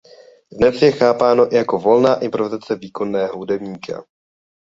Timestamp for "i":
1.53-1.55